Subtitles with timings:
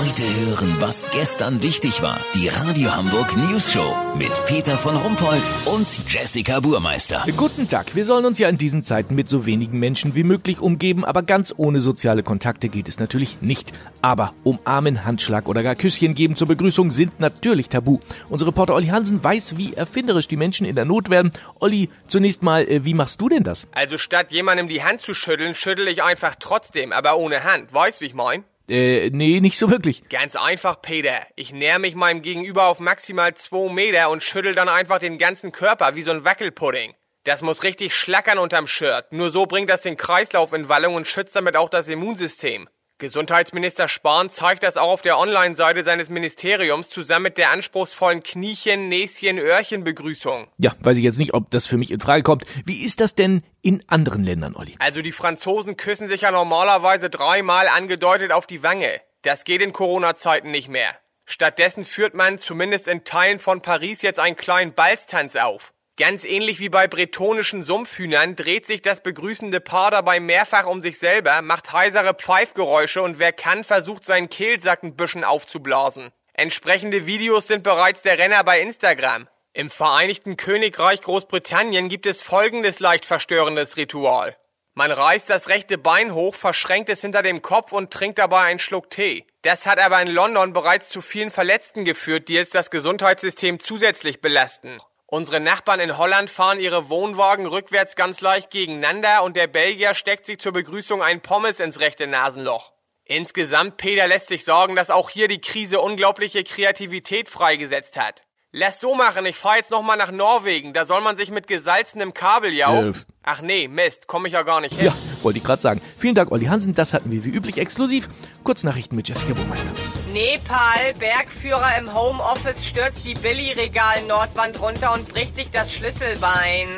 [0.00, 2.18] Heute hören, was gestern wichtig war.
[2.34, 7.22] Die Radio Hamburg News Show mit Peter von Rumpold und Jessica Burmeister.
[7.36, 7.94] Guten Tag.
[7.94, 11.22] Wir sollen uns ja in diesen Zeiten mit so wenigen Menschen wie möglich umgeben, aber
[11.22, 13.72] ganz ohne soziale Kontakte geht es natürlich nicht.
[14.00, 17.98] Aber umarmen, Handschlag oder gar Küsschen geben zur Begrüßung sind natürlich tabu.
[18.30, 21.30] Unser Reporter Olli Hansen weiß, wie erfinderisch die Menschen in der Not werden.
[21.58, 23.68] Olli, zunächst mal, äh, wie machst du denn das?
[23.72, 27.70] Also statt jemandem die Hand zu schütteln, schüttel ich einfach trotzdem, aber ohne Hand.
[27.74, 28.44] Weißt, wie ich mein?
[28.70, 30.08] Äh, nee, nicht so wirklich.
[30.08, 31.26] Ganz einfach, Peter.
[31.34, 35.50] Ich näher mich meinem Gegenüber auf maximal zwei Meter und schüttel dann einfach den ganzen
[35.50, 36.94] Körper wie so ein Wackelpudding.
[37.24, 39.12] Das muss richtig schlackern unterm Shirt.
[39.12, 42.68] Nur so bringt das den Kreislauf in Wallung und schützt damit auch das Immunsystem.
[43.00, 48.88] Gesundheitsminister Spahn zeigt das auch auf der Online-Seite seines Ministeriums zusammen mit der anspruchsvollen Kniechen,
[48.88, 50.46] Näschen, Öhrchen-Begrüßung.
[50.58, 52.44] Ja, weiß ich jetzt nicht, ob das für mich in Frage kommt.
[52.64, 54.76] Wie ist das denn in anderen Ländern, Olli?
[54.78, 59.00] Also die Franzosen küssen sich ja normalerweise dreimal angedeutet auf die Wange.
[59.22, 60.94] Das geht in Corona-Zeiten nicht mehr.
[61.24, 65.72] Stattdessen führt man zumindest in Teilen von Paris jetzt einen kleinen Balztanz auf.
[66.00, 70.98] Ganz ähnlich wie bei bretonischen Sumpfhühnern dreht sich das begrüßende Paar dabei mehrfach um sich
[70.98, 76.10] selber, macht heisere Pfeifgeräusche und wer kann, versucht seinen Kehlsack ein bisschen aufzublasen.
[76.32, 79.28] Entsprechende Videos sind bereits der Renner bei Instagram.
[79.52, 84.38] Im Vereinigten Königreich Großbritannien gibt es folgendes leicht verstörendes Ritual.
[84.72, 88.58] Man reißt das rechte Bein hoch, verschränkt es hinter dem Kopf und trinkt dabei einen
[88.58, 89.26] Schluck Tee.
[89.42, 94.22] Das hat aber in London bereits zu vielen Verletzten geführt, die jetzt das Gesundheitssystem zusätzlich
[94.22, 94.78] belasten.
[95.12, 100.24] Unsere Nachbarn in Holland fahren ihre Wohnwagen rückwärts ganz leicht gegeneinander und der Belgier steckt
[100.24, 102.72] sich zur Begrüßung ein Pommes ins rechte Nasenloch.
[103.06, 108.22] Insgesamt, Peter, lässt sich sagen, dass auch hier die Krise unglaubliche Kreativität freigesetzt hat.
[108.52, 112.14] Lass so machen, ich fahr jetzt nochmal nach Norwegen, da soll man sich mit gesalzenem
[112.14, 112.90] Kabeljau...
[112.90, 112.92] Äh.
[113.24, 114.86] Ach nee, Mist, komm ich ja gar nicht hin.
[114.86, 115.80] Ja, wollte ich gerade sagen.
[115.96, 116.74] Vielen Dank, Olli Hansen.
[116.74, 118.08] Das hatten wir wie üblich exklusiv.
[118.44, 119.68] Kurznachrichten mit Jessica Burmeister.
[120.12, 126.68] Nepal, Bergführer im Homeoffice stürzt die Billy-Regal-Nordwand runter und bricht sich das Schlüsselbein.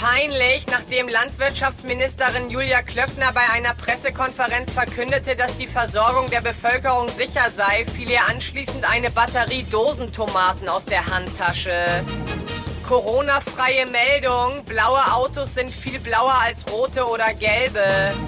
[0.00, 7.50] Peinlich, nachdem Landwirtschaftsministerin Julia Klöckner bei einer Pressekonferenz verkündete, dass die Versorgung der Bevölkerung sicher
[7.54, 11.84] sei, fiel ihr anschließend eine Batterie Dosentomaten aus der Handtasche.
[12.90, 14.64] Corona-freie Meldung.
[14.64, 17.84] Blaue Autos sind viel blauer als rote oder gelbe.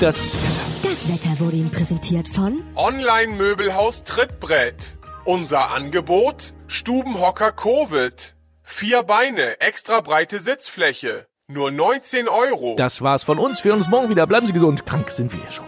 [0.00, 0.36] Das
[0.80, 4.96] Das Wetter wurde Ihnen präsentiert von Online-Möbelhaus Trittbrett.
[5.24, 6.54] Unser Angebot?
[6.68, 8.36] Stubenhocker Covid.
[8.62, 11.26] Vier Beine, extra breite Sitzfläche.
[11.48, 12.76] Nur 19 Euro.
[12.76, 13.64] Das war's von uns.
[13.64, 14.24] Wir hören uns morgen wieder.
[14.28, 14.86] Bleiben Sie gesund.
[14.86, 15.66] Krank sind wir schon.